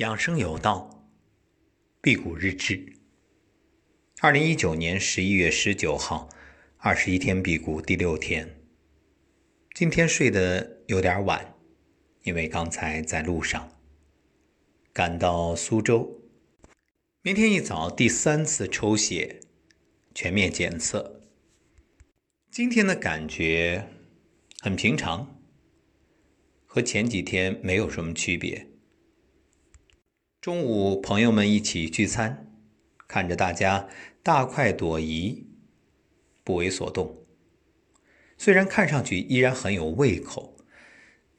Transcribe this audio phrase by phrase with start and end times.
[0.00, 1.10] 养生有道，
[2.00, 2.96] 辟谷日志。
[4.20, 6.30] 二零一九年十一月十九号，
[6.78, 8.62] 二十一天辟谷第六天。
[9.74, 11.54] 今天睡得有点晚，
[12.22, 13.78] 因为刚才在路上
[14.90, 16.22] 赶到苏州。
[17.20, 19.40] 明天一早第三次抽血，
[20.14, 21.20] 全面检测。
[22.50, 23.86] 今天的感觉
[24.60, 25.38] 很平常，
[26.64, 28.69] 和前几天没有什么区别。
[30.40, 32.50] 中午，朋友们一起聚餐，
[33.06, 33.86] 看着大家
[34.22, 35.44] 大快朵颐，
[36.42, 37.26] 不为所动。
[38.38, 40.56] 虽然看上去依然很有胃口，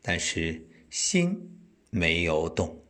[0.00, 1.58] 但是心
[1.90, 2.86] 没有动。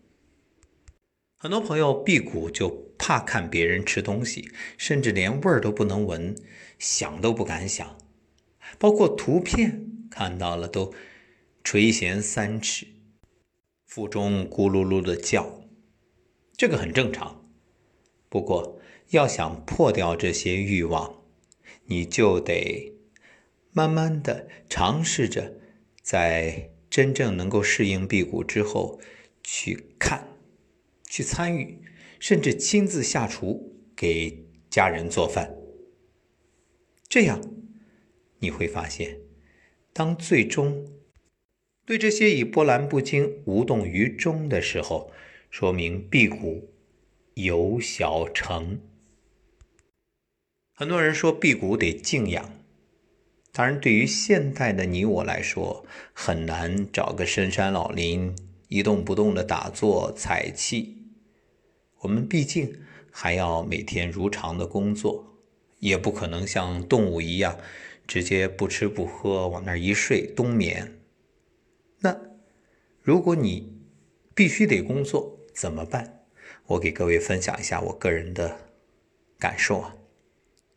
[1.36, 6.36] 很多朋友辟谷就怕看别人吃东西，甚至连味儿都不能闻，
[6.78, 7.98] 想都不敢想。
[8.78, 10.94] 包括图片看到了都
[11.64, 12.86] 垂涎三尺，
[13.84, 15.65] 腹中咕噜噜的叫。
[16.56, 17.46] 这个很正常，
[18.30, 21.22] 不过要想破掉这些欲望，
[21.84, 22.94] 你就得
[23.72, 25.60] 慢慢的尝试着，
[26.00, 28.98] 在真正能够适应辟谷之后，
[29.42, 30.28] 去看、
[31.04, 31.82] 去参与，
[32.18, 35.54] 甚至亲自下厨给家人做饭。
[37.06, 37.38] 这样
[38.38, 39.18] 你会发现，
[39.92, 40.86] 当最终
[41.84, 45.12] 对这些已波澜不惊、无动于衷的时候。
[45.50, 46.70] 说明辟谷
[47.34, 48.80] 有小成。
[50.74, 52.52] 很多人说辟谷得静养，
[53.52, 58.36] 当然，对于现代的你我来说，很难找个深山老林
[58.68, 60.98] 一动不动的打坐采气。
[62.00, 65.38] 我们毕竟还要每天如常的工作，
[65.78, 67.58] 也不可能像动物一样
[68.06, 71.00] 直接不吃不喝往那儿一睡冬眠。
[72.00, 72.20] 那
[73.00, 73.80] 如果你
[74.34, 76.26] 必须得工作，怎么办？
[76.66, 78.58] 我给各位分享一下我个人的
[79.38, 79.96] 感受啊。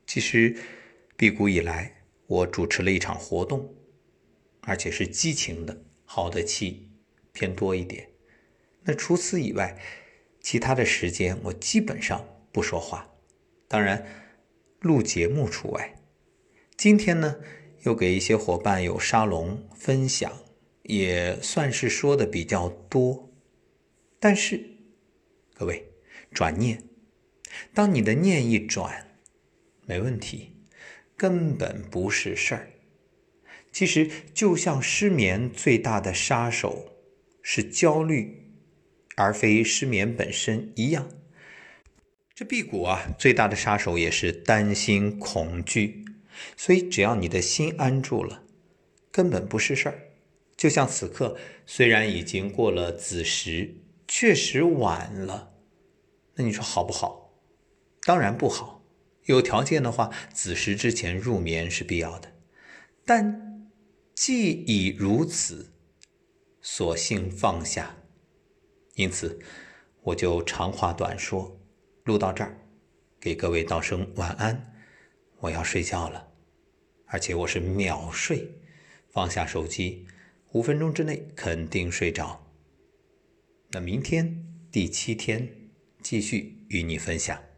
[0.08, 0.56] 其实，
[1.18, 3.76] 辟谷以来，我主持了一场活动，
[4.62, 6.92] 而且是激情的，好的气
[7.34, 8.08] 偏多一点。
[8.84, 9.78] 那除此以外，
[10.40, 13.10] 其他的时间我基本上不说话，
[13.68, 14.06] 当然
[14.80, 15.94] 录节目除外。
[16.78, 17.36] 今天呢，
[17.82, 20.32] 又给一些伙伴有沙龙分享，
[20.84, 23.29] 也算是说的比较多。
[24.22, 24.62] 但是，
[25.54, 25.86] 各位，
[26.34, 26.84] 转念，
[27.74, 29.16] 当你的念一转，
[29.86, 30.58] 没问题，
[31.16, 32.72] 根本不是事儿。
[33.72, 36.98] 其实，就像失眠最大的杀手
[37.42, 38.52] 是焦虑，
[39.16, 41.10] 而非失眠本身一样。
[42.36, 46.04] 这辟谷啊，最大的杀手也是担心、恐惧。
[46.58, 48.44] 所以，只要你的心安住了，
[49.12, 50.10] 根本不是事儿。
[50.58, 53.76] 就像此刻，虽然已经过了子时。
[54.12, 55.54] 确实晚了，
[56.34, 57.32] 那你说好不好？
[58.02, 58.84] 当然不好。
[59.26, 62.34] 有条件的话，子时之前入眠是必要的。
[63.06, 63.70] 但
[64.16, 65.72] 既已如此，
[66.60, 67.96] 索性放下。
[68.96, 69.40] 因此，
[70.02, 71.62] 我就长话短说，
[72.06, 72.58] 录到这儿，
[73.20, 74.74] 给各位道声晚安。
[75.42, 76.32] 我要睡觉了，
[77.06, 78.60] 而且我是秒睡，
[79.12, 80.08] 放下手机，
[80.54, 82.49] 五分钟之内肯定睡着。
[83.72, 85.48] 那明天第七天，
[86.02, 87.49] 继续与你分享。